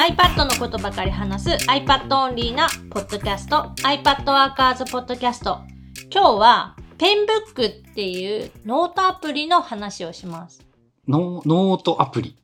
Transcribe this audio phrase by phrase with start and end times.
[0.00, 5.44] iPad のことばかり話す iPad オンリーなポッドキャスト iPad Workers Podcast
[6.10, 10.66] 今日は Penbook っていうノートアプリの話をします。
[11.06, 12.34] ノノートアプリ。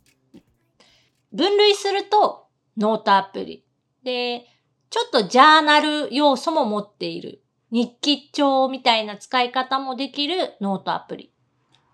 [1.32, 3.64] 分類するとノートアプリ。
[4.04, 4.44] で
[4.90, 7.42] ちょっとジャーナル要素も持っている。
[7.70, 11.32] 日記帳みたいな使い方もできるノートアプリ。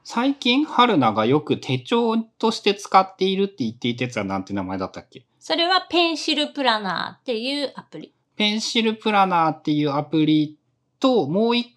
[0.03, 5.25] 最近、春菜がよく手帳として使っているって言っていたやつはなんて名前だったっけ？
[5.45, 8.15] それはペンシルプラナーっていうアプリ。
[8.37, 10.57] ペンシルプラナーっていうアプリ
[11.01, 11.75] と、もう一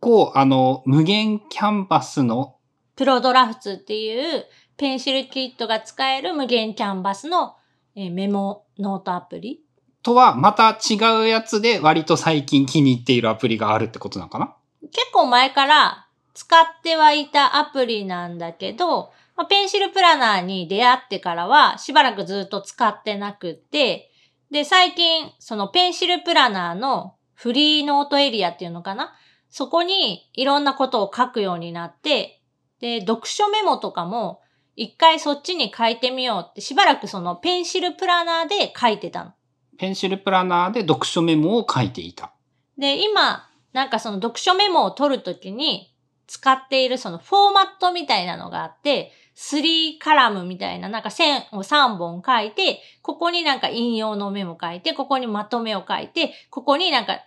[0.00, 2.58] 個、あの、無限キャンバスの、
[2.94, 4.44] プロドラフツっていう
[4.76, 7.56] ペンシルキットが使える無限キャンバスの
[7.94, 9.62] えーメモノートアプリ。
[10.02, 14.54] とはまた違うやつで割と最近気に入っているアプリがあるってことなのかな？
[14.92, 24.10] 結構前から使ってはいたアプリなんだけど、まあペンシルプラナーに出会ってからはしばらくずっと使ってなくって、
[24.50, 29.12] で、最近、そのペンシルプラナーのフリーノートエリアっていうのかな？
[29.48, 32.42] そこにいろんなことを書くようになって、
[32.80, 34.40] で、読書メモとかも
[34.74, 39.32] 一回そっちに書いてみようってしばらくそのペンシルプラナーで書いてたの。
[39.78, 42.32] ペンシルプラナーで読書メモを書いていた。
[42.78, 45.94] で、今、なんかその読書メモを取るときに
[46.26, 57.20] 使っているそのフォーマットみたいなのがあって、3カラムみたいななんか線を3本書いて、ここになんか引用のメモ書いて、ここにまとめを書いて、ここになんか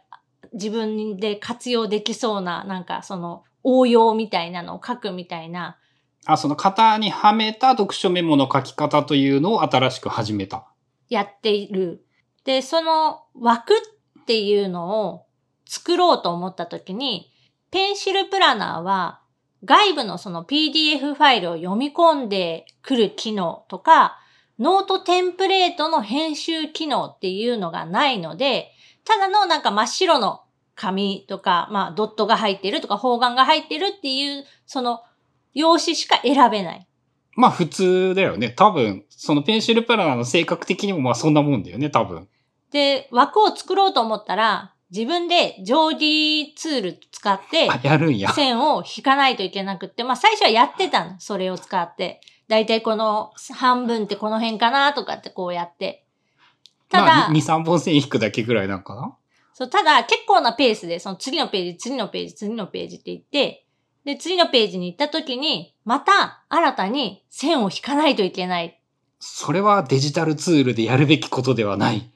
[0.54, 5.78] 自分で活用できそうななんかその応用みたいなのを書くみたいな、
[6.26, 10.68] あ、その型にはめた読書メモの書き方というのを新しく始めた。
[11.10, 12.06] やっている。
[12.44, 15.26] で、その枠っていうのを
[15.66, 17.32] 作ろうと思ったときに、
[17.72, 19.22] Pencil Planner は
[19.66, 24.20] 外部のその PDF ファイルを読み込んでくる機能とか、
[24.58, 28.72] ノートテンプレートの編集機能っていうのがないので、
[29.06, 30.42] ただのなんか真っ白の
[30.76, 35.02] 紙とか、まあドットが入ってるとか方眼が入ってるっていう、その
[35.54, 36.88] 用紙しか選べない。
[37.36, 38.50] まあ普通だよね。
[38.50, 42.28] 多分、その Pencil Planner の性格的にもまあそんなもんだよね、多分。
[42.72, 48.32] で、枠を作ろうと思ったら、自分でジョーディーツール使って、あ、やるんや。
[48.34, 51.20] 線を引かないといけなくって、まあ最初はやってたの。
[51.20, 52.22] それを使って。
[52.48, 56.06] だいたいこの半分ってこの辺かなとかってこうやって。
[56.90, 59.16] ただ、まあ、2、3本線引くだけぐらいなんかな？
[59.54, 63.68] そう、ただ結構なペースで、その次のページ、次のページ、次のページって言って、
[64.06, 68.82] で、次のページに行った時に、また新たに線を引かないといけない。
[69.20, 72.10] それはデジタルツールでやるべきことではない。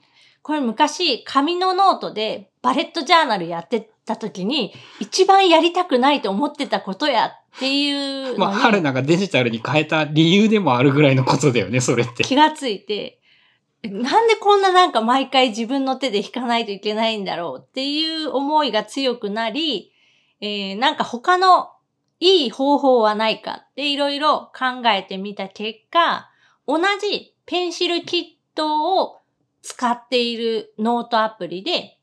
[0.44, 12.24] これ昔、紙のノートでバレットジャーナルやってた時に、一番やりたくないと思ってたことやっていうまあ、春菜がデジタルに変えた理由でもあるぐらいのことだよね、それって。
[12.24, 13.22] 気がついて、
[13.84, 19.92] なんでこんななんか毎回自分の手で引かないといけないんだろうっていう思いが強くなり、
[20.42, 21.70] えーなんか他の
[22.20, 26.28] いい方法はないかっていろいろ考えてみた結果、
[26.66, 29.23] 同じ PencilKit を
[29.64, 31.98] 使っているノートアプリで、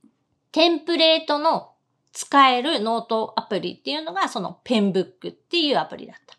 [0.52, 1.74] テンプレートの
[2.12, 6.36] 使えるノートアプリっていうのがその Penbook っていうアプリだった。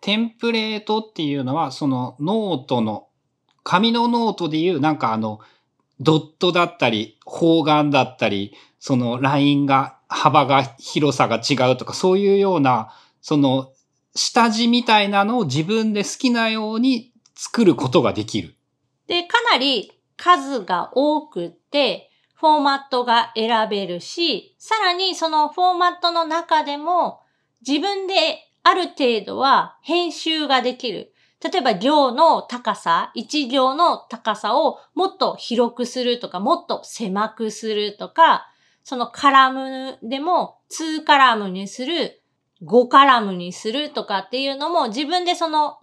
[0.00, 3.06] テンプレートっていうのは、そのノートの、
[3.62, 5.38] 紙のノートでいう、なんかあの、
[6.00, 13.72] ドットだったり、方眼だったり、そのラインが、幅が、広さが違うとか、そういうような、その、
[14.16, 18.56] 下地みたいなのを自分で好きなように作ることができる。
[19.06, 27.20] で、かなり数が多くて、フォーマットが選べるし、さらにそのフォーマットの中でも、
[27.66, 28.14] 自分で
[28.62, 31.14] ある程度は編集ができる。
[31.42, 38.48] 例えば行の高さ、一行の高さをもっと広くするとか、もっと狭くするとか、
[38.82, 42.22] そのカラムでも2カラムにする、
[42.62, 45.78] 5カラムにするとかっていうのも自分でその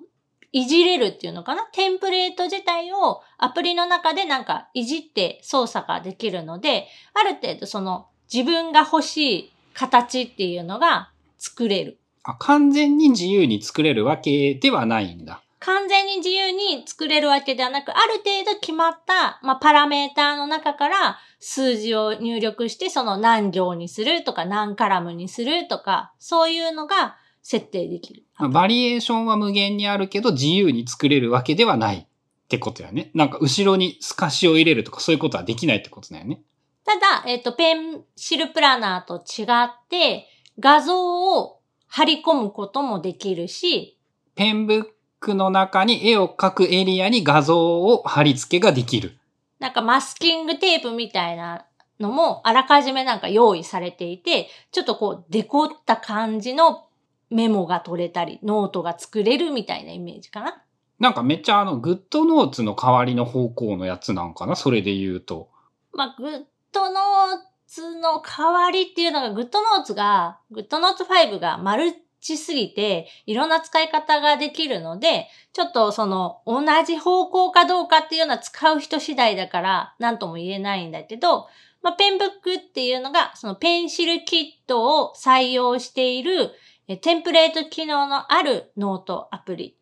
[0.53, 1.63] いじれるっていうのかな？
[1.73, 11.97] テンプレート自体をアプリの中でなんかいじって操作ができるので、ある程度その自分が欲しい形っていうのが作れる。
[12.23, 15.41] あ完全に自由に作れるわけではないんだ。
[15.59, 28.23] 完全に自由に作れるわけではなく、ある程度決まった、まあ、パラメーターの中から数字を入力して、その何行にするとか何カラムにするとか、そういうのが設定できる。
[28.39, 32.05] まあバリエーションは無限にあるけど自由に作れるわけではないっ
[32.47, 33.11] てことやね。
[33.13, 36.41] なんか後ろに透かしを入れるとかそういうことはできないってことだよね。
[36.85, 40.27] ただ、えっ、と、ペンシルプラナーと違って、
[40.59, 43.97] 画像を貼り込むこともできるし、
[44.35, 44.85] ペンブッ
[45.19, 49.17] クの中に絵を描くエリアに画像を貼り付けができる。
[49.59, 51.65] なんかマスキングテープみたいな
[51.99, 56.85] のもあらかじめなんか用意されていて、ちょっとこうデコった感じの
[57.33, 60.63] メモが取れたり、ノートが作れるみたいなイメージかな。
[60.99, 64.55] なんかめっちゃあの、 GoodNotes の代わりの方向のやつなんかな？
[64.55, 65.49] それで言うと。
[65.91, 71.91] まあ、 GoodNotes の代わりっていうのが、 GoodNotes が、 GoodNotes 5がマル
[72.21, 81.47] チすぎて、いろんな使い方ができるので、ちょっとその、同じ方向かどうかっていうのは使う人次第だから、なんとも言えないんだけど、
[81.81, 86.51] まあ、 Penbook っていうのが、その PencilKit を採用している、
[86.87, 89.77] テンプレート機能のあるノートアプリ。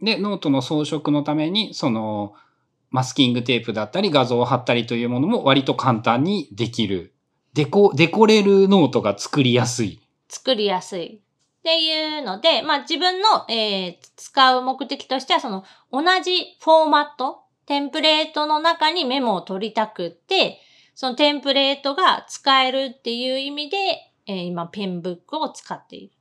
[0.00, 2.34] で、ノートの装飾のために、その、
[2.90, 7.12] マスキングテープだったり画像を貼ったりというものも割と簡単にできる。
[7.54, 10.00] デコ、デコれるノートが作りやすい。
[10.28, 11.20] 作りやすい。
[11.20, 20.60] っていうので、まあ自分の、えー、使う目的としては、その同じフォーマット、テンプレートの中にメモを取りたくって、
[20.94, 23.76] そのテンプレートが使えるっていう意味で、
[24.26, 26.15] えー、今ペンブックを使っている。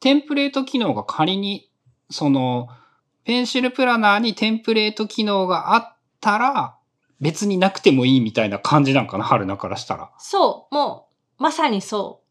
[0.00, 1.70] テンプレート機能が仮に、
[2.10, 2.68] その、
[3.24, 6.76] ペンシルプラナーにテンプレート機能があったら、
[7.20, 10.10] 別になくてもいいみたいな感じなんかな、春菜からしたら。
[10.18, 11.08] そう、も
[11.38, 12.22] う、まさにそ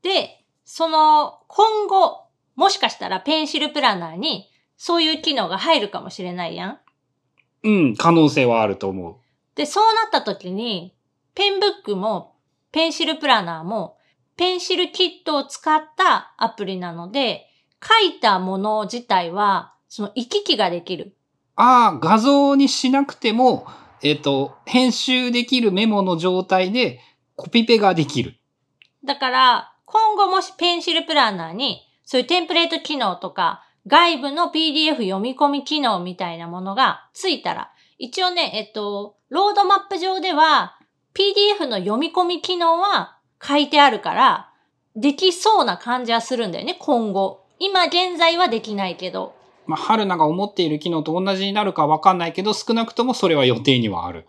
[0.00, 0.04] う。
[0.04, 2.24] で、その、今後、
[2.56, 6.78] もしかしたらペンシルプラナーに、そういう機能が入るかもしれないやん。
[7.62, 9.16] うん、可能性はあると思う。
[9.54, 10.94] で、そうなった時に、
[11.34, 12.34] ペンブックも、
[12.72, 13.98] ペンシルプラナーも、
[14.40, 17.46] ペンシルキットを使ったアプリなので、
[17.82, 21.14] 書いたもの自体は、その行き来ができる。
[21.56, 23.66] ああ、画像にしなくても、
[24.02, 27.00] えっ、と、編集できるメモの状態で
[27.36, 28.36] コピペができる。
[29.04, 40.78] だから、今後もしペンシルプランナーに、そういうテンプレート機能とか、外部の PDF 読み込み機能みたいなものがついたら、一応ね、えっと、ロードマップ上では、
[41.12, 44.50] PDF の読み込み機能は書いてあるから、
[44.96, 47.44] できそうな感じはするんだよね、今後。
[47.58, 49.34] 今現在はできないけど。
[49.66, 54.26] まあ、春菜が思っている機能と同じになるかわかんないけど、少なくともそれは予定にはある。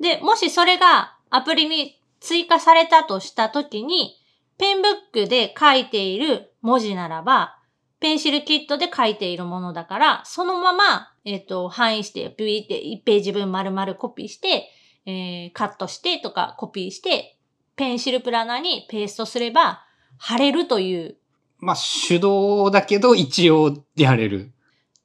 [0.00, 4.16] で、もしそれがアプリに追加されたとしたときに、
[4.58, 7.58] ペンブックで書いている文字ならば、
[8.00, 14.70] ペンシルキットで書いているものだから、そのまま、えっ、ー、と、範囲して、ピーって1ページ分丸々コピーして、
[15.06, 17.35] えー、カットしてとかコピーして、
[17.76, 19.84] ペンシルプラナーにペーストすれば、
[20.18, 21.16] 貼れるという。
[21.58, 21.76] まあ、
[22.08, 24.52] 手動だけど一応やれる。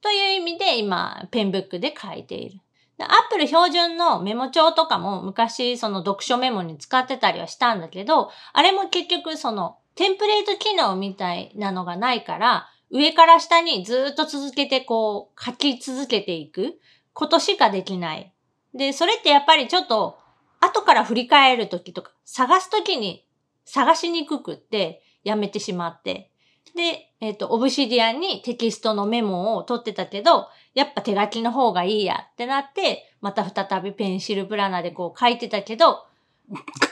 [0.00, 2.60] という意味で今、ペンブックで書いている。
[2.98, 16.78] アップル標準のメモ帳とかも昔その読書メモに使ってたりはしたんだけど、あれも結局そのテンプレート機能みたいなのがないから、上から下にずっと続けてこう書き続けていく
[17.12, 18.32] ことしかできない。
[18.74, 20.18] で、それってやっぱりちょっと
[20.62, 23.26] 後から振り返るときとか探すときに
[23.64, 26.30] 探しにくくってやめてしまって、
[26.74, 36.06] で、えっ、ー、と、オブシディアンにテキストのメモを取ってたけど、やっぱ手書きの方がいいやってなって、また再びペンシルプラナーでこう書いてたけど、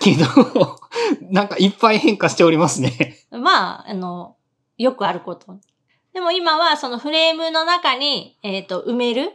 [0.00, 0.26] けど、
[1.30, 3.16] なんかいっぱい変化しておりますね。
[3.30, 4.36] まあ、あの、
[4.76, 5.58] よくあること。
[6.12, 9.32] でも今はそのフレームの中に、えっ、ー、と、埋める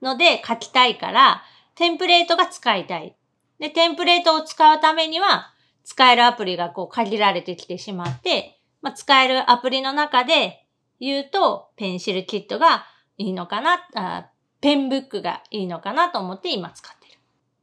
[0.00, 1.42] ので書きたいから、
[1.74, 3.16] テンプレートが使いたい。
[3.62, 5.52] で、テンプレートを使うためには、
[5.84, 10.66] 使えるアプリがこう限られてきてしまって、まあ、使えるアプリの中で
[10.98, 12.84] 言うと、ペンシルキットが
[13.18, 14.26] いいのかなあ、
[14.60, 17.06] ペンブックがいいのかなと思って今使って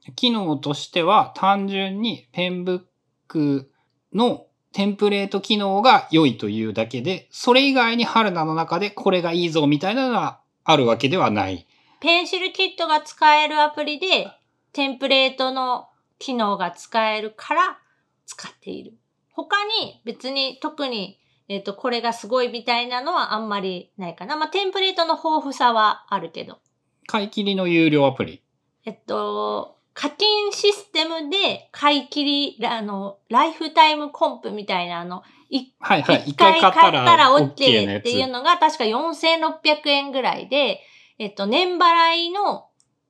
[0.08, 0.14] る。
[0.16, 2.82] 機能としては単純にペンブッ
[3.28, 3.70] ク
[4.14, 11.68] のテンプレート機能が良いというだけで、それ以外に春菜の中でこれがいいぞみたいなのはあるわけではない。
[12.00, 14.32] ペンシルキットが使えるアプリで、
[14.72, 15.89] テンプレートの
[16.20, 17.80] 機能が使えるから
[18.26, 18.94] 使っている。
[19.32, 24.36] 他に別に特に、えっ、ー、と、これがすごいみたいなのはあんまりないかな。
[24.36, 26.60] まあ、テンプレートの豊富さはあるけど。
[27.08, 28.44] 買い切りの有料アプリ？
[28.86, 36.24] えっと、課金システムで買い切り、あの、ライフタイムコンプみたいな、あの、いはいはい。
[36.28, 37.54] 一回買ったら OK っ
[38.02, 40.82] ていうのが確か4600円ぐらいで、
[41.18, 42.68] えっと、年払いの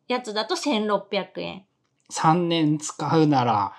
[0.08, 1.66] やつだと1600円。
[2.12, 3.74] 3年使うなら、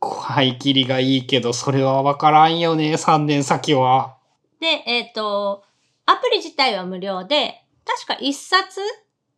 [0.00, 4.16] 買い切りがいいけど、それはわからんよね、3年先は。
[4.60, 5.64] で、えっ、ー、と、
[6.06, 8.80] アプリ自体は無料で、確か1冊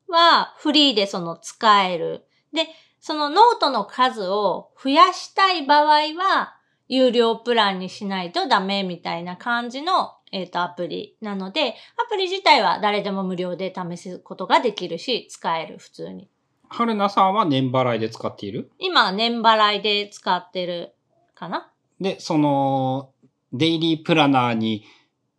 [0.08, 2.24] はフリーでその使える。
[2.52, 2.68] で、
[3.00, 6.56] そのノートの数を増やしたい場合は、
[6.88, 16.28] 有料プランにしないとダメみたいな感じの、えっ、と、アプリなので、アプリ自体は誰でも無料で試すことができるし、使える、普通に。
[16.74, 18.70] 春菜さんは年払いで使っている？
[18.80, 20.92] 今、年払いで使ってる
[21.36, 21.70] かな？
[22.00, 23.10] で、その、
[23.52, 24.84] デイリープラナーに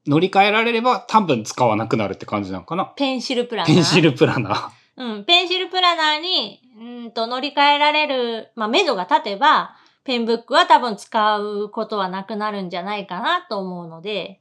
[0.07, 2.85] 乗り換えられれば多分使わなくなるって感じなのかな？
[2.95, 3.73] ペンシルプラナー？
[3.75, 4.69] ペンシルプラナー。
[4.97, 9.75] うん、ペンシルプラナーに、うんと乗り換えられる、まあ、目処が立てば、
[10.05, 14.39] ペンブックは多分使うことはなくなるんじゃないかなと思うので、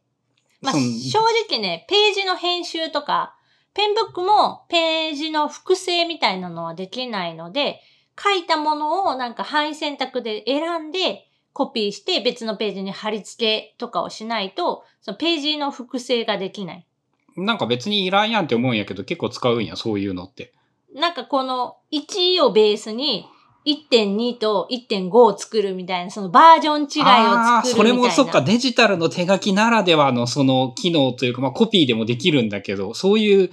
[0.61, 3.34] まあ、正直ね、ページの編集とか、
[3.75, 7.81] ペンブックもページの複製みたいなのはできないので、
[8.23, 16.87] 書いたものをなんか範囲選択で選んで、コピーして別のページに貼り付けとかをしないと、そのページの複製ができない。
[17.37, 20.53] なんか別にいらんやんって思うんやけど結構使うんや、そういうのって。
[20.95, 23.27] なんかこの1をベースに
[23.65, 27.63] 1.2と1.5を作るみたいな、そのバージョン違いを作るみたいな。
[27.65, 33.51] それもそっか、デジタルの手書きならではのその機能というか、まあコピーでもできるんだけど、そういう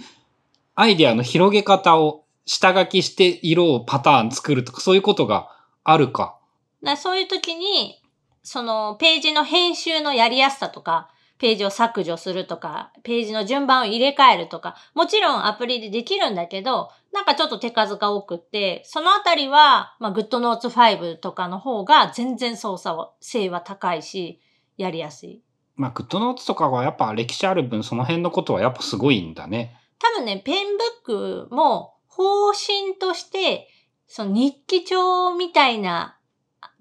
[0.75, 5.49] アイデアの広げ方を下書きして色をパターン作るとか、そういうことが
[5.83, 6.37] あるか。
[6.83, 8.01] だそういう時に、
[8.43, 11.09] そのページの編集のやりやすさとか、
[11.41, 24.39] ページを削除するとか、ページの順番を入れ替えるとか、もちろんアプリでできるんだけど、なんかちょっと手数が多くって、そのあたりは、まあ、GoodNotes 5とかの方が全然操作性は高いし、
[24.77, 25.41] やりやすい。
[25.75, 29.75] まあ、 GoodNotes とかはやっぱ歴史ある分、その辺のことはやっぱすごいんだね。
[29.97, 33.67] 多分ね、 Penbook も方針として、
[34.05, 36.19] その日記帳みたいな、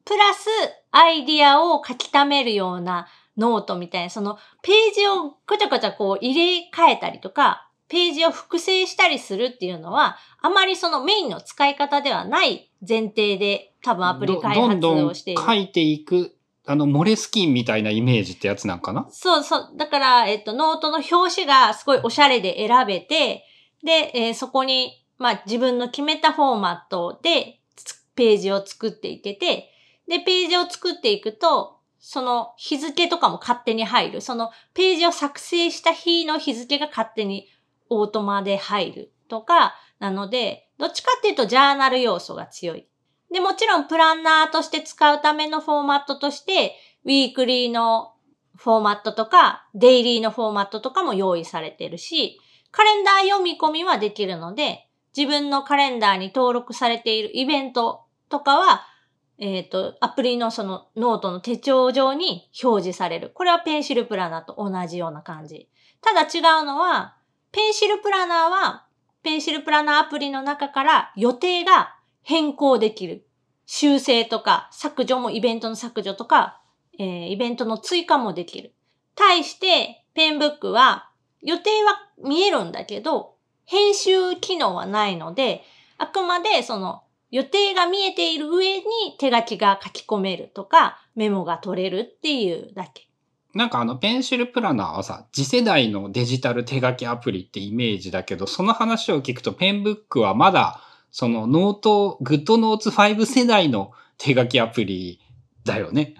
[0.04, 0.48] プラス
[0.90, 3.06] アイディアを書き溜めるような
[3.40, 15.38] ノートみたいな、そのページをごちゃごちゃこう入れ替えたりとか、ページを複製したりするっていうのは、あまりそのメインの使い方ではない前提で多分アプリ開発をしている。
[15.38, 19.08] どんどん書いていく、あの、 Moleskine みたいなイメージってやつなんかな？
[19.10, 19.72] そうそう。
[19.76, 23.44] だから、えっと、ノートの表紙がすごいおしゃれで選べて、
[23.82, 29.72] で、えーそこに、まあ、自分の決めたフォーマットでつページを作っていけて、
[30.06, 34.20] で、ページを作っていくと、その日付とかも勝手に入る。
[34.20, 37.46] そのページを作成した日の日付が勝手に
[37.90, 42.88] オートマで入るとか、なので、どっちかっていうとジャーナル要素が強い。
[43.30, 48.14] で、もちろんプランナーとして使うためのフォーマットとして、ウィークリーの
[48.56, 52.40] フォーマットとか、デイリーのフォーマットとかも用意されてるし、
[52.70, 58.86] カレンダー読み込みはできるので、自分のカレンダーに登録されているイベントとかは、
[59.42, 63.30] えっ、と、アプリのそのノートの手帳上に表示される。
[63.34, 65.70] これは Pencil Planner と同じような感じ。
[66.02, 67.16] ただ違うのは、
[67.50, 68.86] Pencil Planner は、
[69.22, 73.26] ペンシルプラナーアプリの中から予定が変更できる。
[73.64, 76.60] 修正とか削除もイベントの削除とか、
[76.98, 78.74] えーイベントの追加もできる。
[79.14, 85.62] 対して、ペンブックは予定は見えるんだけど、編集機能はないので、
[85.96, 88.84] あくまでその予定が見えている上に
[89.18, 93.08] 手書きが書き込めるとか、メモが取れるっていうだけ。
[93.54, 105.20] なんかあの、ペンシルプラナーはさ、次世代のデジタル手書きアプリってイメージだけど、その話を聞くとペンブックはまだ、そのノート、 GoodNotes 5世代の手書きアプリ
[105.64, 106.14] だよね。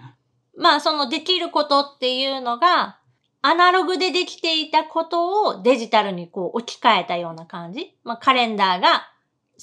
[0.57, 2.99] まあそのできることっていうのが、
[3.41, 7.95] アナログでできていたことをデジタルにこう置き換えたような感じ。
[8.03, 9.10] まあカレンダーが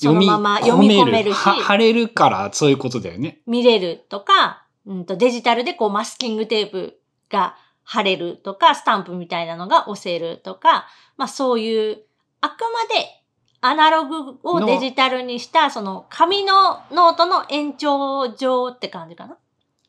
[0.00, 3.40] そのまま読み込めるし、は貼れるからそういうことだよね。
[3.47, 10.87] 見れるとか、うんとデジタルでこうマスキングテープが貼れるとか、スタンプみたいなのが押せるとか、
[11.17, 12.02] まあそういう、
[12.40, 13.09] あくまで
[13.61, 19.37] アナログをデジタルにした、その紙のノートの延長上って感じかな？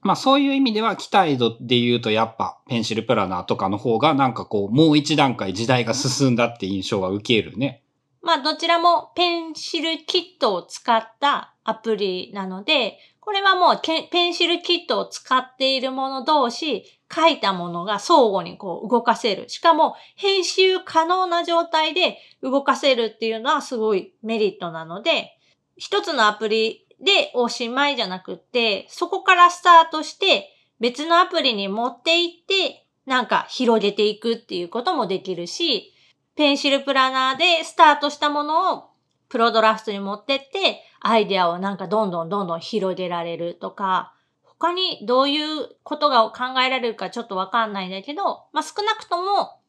[0.01, 7.84] まあそういう意味では、期待度で言うとやっぱ Pencil Planner とかの方がなんかこう、もう一段階時代が進んだって印象は受けるね。
[8.22, 16.84] まあどちらも PencilKit を使ったアプリなので、これはもう PencilKit を使っているもの同士、
[17.14, 19.48] 書いたものが相互にこう動かせる。
[19.50, 25.38] しかも編集可能な状態で動かせるっていうのはすごいメリットなので、
[25.78, 30.50] 一つのアプリでおしまいじゃなくて、そこからスタートして
[30.80, 35.94] 別のアプリに持っていって、なんか広げていくっていうこともできるし、
[36.39, 38.91] ペンシルプラナーでスタートしたものを
[39.27, 49.60] プロドラフトに持ってって、アイデアをなんかどんどんどんどん広げられるとか、他にどういうことが考えられるかちょっとわかんないんだけど、まあ、少なくとも、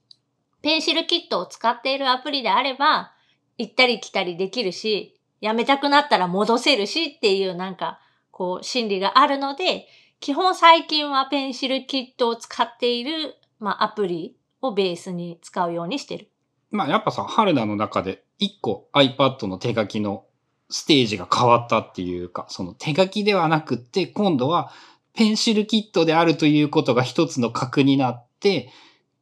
[0.63, 3.15] ペンシルキットを使っているアプリであれば、
[3.59, 7.99] 行ったり来たりできるし、やめたくなったら戻せるしっていうなんか、
[8.31, 9.89] こう、心理があるので、
[10.21, 16.31] 基本最近はペンシルキットを使っている、まあ、アプリをベースに使うようにしてる。
[16.71, 20.25] まあやっぱさ、春菜の中で一個 iPad の手書きの
[20.69, 24.73] ステージが変わったっていうか、その手書きではなくって、今度は
[25.15, 28.71] PencilKit であるということが一つの核になって、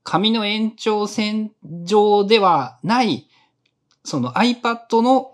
[0.04, 1.52] 紙の延長線
[1.84, 3.28] 上ではない、
[4.04, 5.32] その iPad の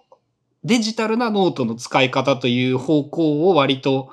[0.65, 4.11] デジタルなノートの使い方という方向を割と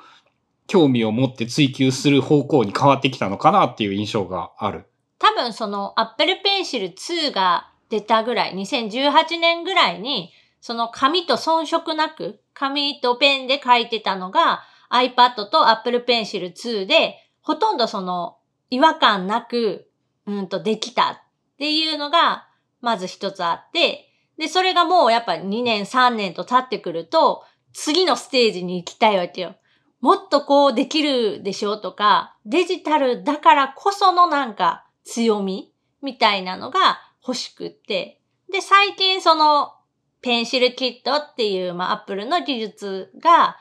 [0.66, 4.86] 興味を持って追求する方向に変わってきたのかなっていう印象がある。
[5.18, 10.32] 多分その Apple Pencil 2が出たぐらい、2018年ぐらいに、
[10.62, 18.38] その紙と遜色なく、紙とペンで書いてたのが iPad と Apple Pencil 2で、ほとんどその
[18.70, 19.90] 違和感なく、
[20.24, 21.16] うんとできたっ
[21.58, 22.48] ていうのが、
[22.80, 24.08] まず一つあって、
[24.38, 27.44] で、それがもうやっぱ2年3年と経ってくると、
[27.74, 29.56] 次のステージに行きたいわけよ。
[30.00, 38.20] もっとこうできるでしょとか、デジタルだからこそのなんか強みみたいなのが欲しくって。
[38.50, 39.74] で、最近その
[40.20, 43.56] ペンシルキットっていう、まあ、アップルの技術が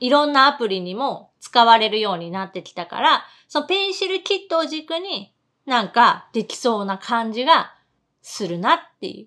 [0.00, 5.34] いろんなアプリにも使われるようになってきたから、そのペンシルキットを軸に
[5.66, 7.74] なんかできそうな感じが
[8.22, 9.26] するなっていう。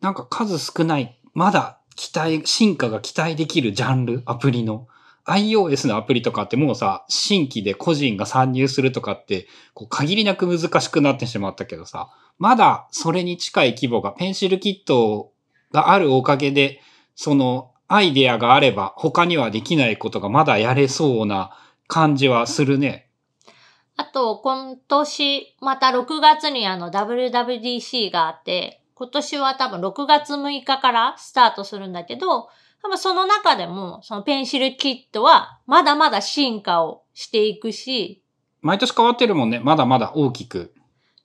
[0.00, 4.86] なんか数少ない、まだ期待、進化が期待できるジャンル、アプリの。
[5.26, 12.08] iOS のアプリとかってもうさ、新規で個人が参入するとかって、こう限りなく難しくなってしまったけどさ、
[12.38, 15.32] まだそれに近い規模が、ペンシルキット
[15.72, 16.80] があるおかげで、
[17.14, 21.50] そのアイデアがあれば他にはできないことがまだやれそうな
[21.88, 23.08] 感じはするね。
[23.96, 32.48] あと、今年、また6月にあの WWDC があって、今年は多分6月6日からスタートするんだけど、
[32.82, 38.22] 多分その中でも、そのペンシルキットはまだまだ進化をしていくし、
[38.60, 39.60] 毎年変わってるもんね。
[39.60, 40.74] まだまだ大きく。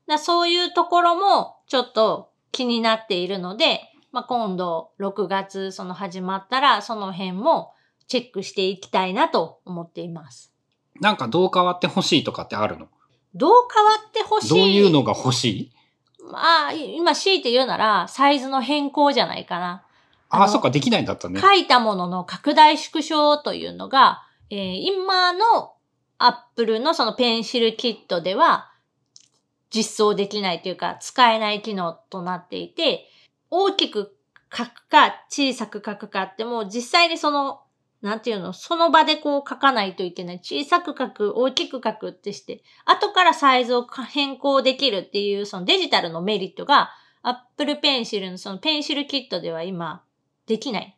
[0.07, 3.81] だそういうところもちょっと気になっているので、
[4.11, 7.73] まあ、今度6月その始まったらその辺も
[8.07, 10.51] チェックしていきたいなと思っています。
[11.01, 12.87] なんかどう変わってほしいとかってあるの？
[13.33, 14.49] どう変わってほしい？
[14.49, 15.71] どういうのが欲しい？
[16.31, 19.83] まあ、今強いて言うなら、サイズの変更じゃないかな。
[20.29, 21.39] ああ、そっか、できないんだったね。
[21.39, 25.73] 書いたものの拡大縮小というのが、えー今の
[26.19, 28.71] アップルのそのペンシルキットでは
[29.73, 33.09] 実装できないというか使えない機能となっていて、
[33.49, 34.15] 大きく
[34.55, 37.61] 書くか小さく書くかってもう実際にその、
[38.01, 40.39] なんていうの、その場でこう書かないといけない。
[40.43, 46.91] 小さく書く、大きく書くってして、後からサイズを変更できるっていうそのデジタルのメリットが
[47.23, 50.03] Apple Pencil のそのペンシルキットでは今
[50.45, 50.97] できない。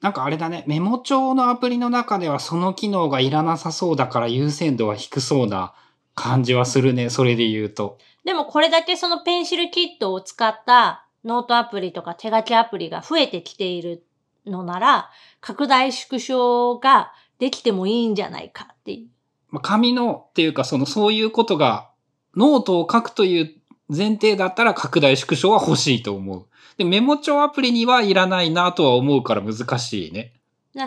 [0.00, 5.74] なんかあれだね、メモ帳のアプリの中ではその機能がいらなさそうだから優先度は低そうな
[6.18, 7.98] 感じはするね、それで言うと。
[8.24, 14.04] でもこれだけその PencilKit を使ったノートアプリとか手書きアプリが増えてきている
[14.44, 19.08] のなら、拡大縮小ができてもいいんじゃないかっていう。
[19.50, 21.90] まあ紙のっていうかそのそういうことが
[22.36, 23.54] ノートを書くという
[23.88, 26.46] 前提だったら拡大縮小は欲しいと思う。
[26.76, 30.34] で、メモ帳アプリにはいらないなとは思うから難しいね。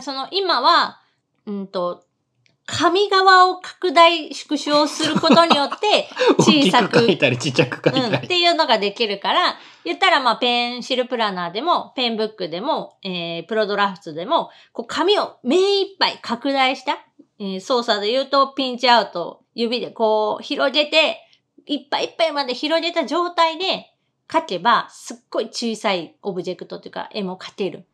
[0.02, 1.00] その今は、
[1.46, 2.04] うんと、
[2.65, 6.08] 紙側を拡大縮小することによって、
[6.39, 8.26] 小さくく書いたりちっちゃく書いうん、たり。
[8.26, 17.00] っていうのができるから、言ったらまあペンシルプラナーでも、ペンブックでも、えー、プロドラフトでも、こう紙を目いっぱい拡大した、
[17.39, 21.28] えー操作で言うとピンチアウト、指でこう広げて、
[21.65, 23.91] いっぱいいっぱいまで広げた状態で
[24.32, 27.86] 書けば、すっごい小さいオブジェクトというか絵も描ける。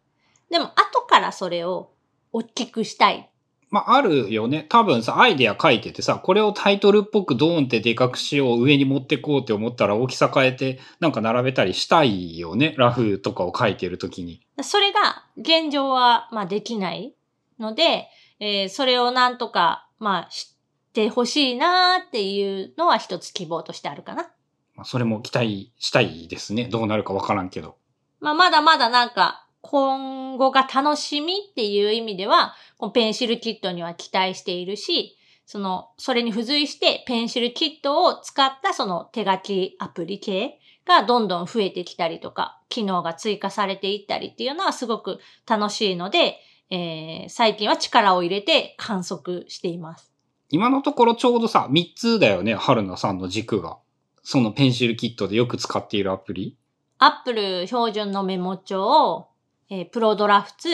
[0.49, 1.91] でも後からそれを
[2.31, 3.29] 大きくしたい。
[3.69, 4.65] まあ、あるよね。
[4.69, 12.75] 多分さ、アイデア書いててさ、これをタイトルっぽくドーンってでかくしよう、上に持ってこうって思ったら大きさ変えて、なんか並べたりしたいよね。
[12.77, 14.41] ラフとかを書いてるときに。
[14.61, 17.13] それが現状は、まあ、できない
[17.59, 18.07] ので、
[18.39, 24.29] えーそれをなんとか、まあ、知ってほしいなっていうのは一つ希望としてあるかな。
[24.75, 26.65] まあ、それも期待したいですね。
[26.65, 27.75] どうなるかわからんけど。
[28.19, 46.37] まあ、まだまだなんか、今後が楽しみっていう意味では、このペンシルキットには期待しているし、その、それに付随してペンシルキットを使ったその手書きアプリ系がどんどん増えてきたりとか、機能が追加されていったりっていうのはすごく楽しいので、
[46.69, 50.13] えー最近は力を入れて観測しています。
[50.49, 52.55] 今のところちょうどさ、3つだよね。
[52.55, 53.77] 春菜さんの軸が。
[54.23, 56.57] そのペンシルキットでよく使っているアプリ。
[56.99, 59.27] アップル標準のメモ帳、
[59.69, 60.69] えープロドラフツ、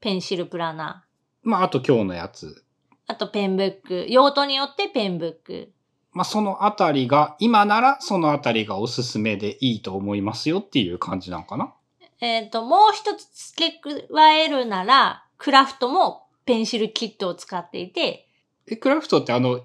[0.00, 2.64] ペンシルプラナー、まあ、あと今日のやつ。
[3.06, 4.06] あとペンブック。
[4.08, 5.72] 用途によってペンブック。
[6.12, 11.74] まあ、そのあたりが、今ならそのあたりがおすすめでいいと思いますよっていう感じなのかな？
[12.20, 18.28] えっ、と、もう一つ付け加えるなら、クラフトもペンシルキットを使っていて、
[18.68, 19.60] え、クラフトってあの、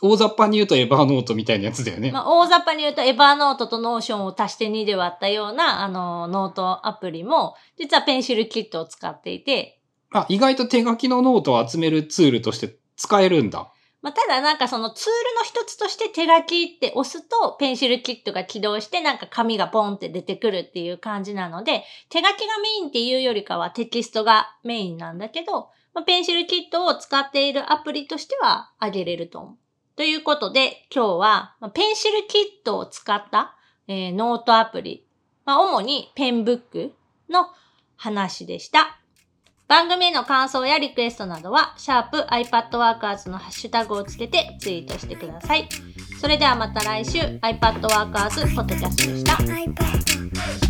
[0.00, 2.12] 大雑把に言うと Evernote みたいなやつだよね。
[2.12, 9.80] まあ、大雑把に言うと、 Evernote と Notion を足して2で割ったような、あの、ノートアプリも、実は PencilKit を使っていて、
[10.12, 13.72] あ、意外と手書きのノートを集めるツールとして使えるんだ。
[14.00, 29.56] まあ、ただなんかそのツールの一つとして手書きって押すと PencilKit が起動してなんか紙がポンって出てくるっていう感じなので手書きがメインっていうよりかはテキストがメインなんだけど、まあ、 PencilKit を使っているアプリとしてはあげれると思う。
[29.98, 33.56] ということで今日はペンシルキットを使った、
[33.88, 35.04] えーノートアプリ、
[35.44, 36.92] まあ、主にペンブック
[37.28, 37.48] の
[37.96, 39.00] 話でした。
[39.66, 45.68] 番組への感想やリクエストなどは、シャープ iPadWorkers のハッシュタグをつけてツイートしてください。
[46.20, 50.67] それではまた来週、iPadWorkers ポッドキャストでした。